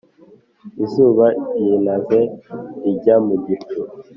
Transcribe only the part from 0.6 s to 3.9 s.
izuba ryinaze rijya mu gicu.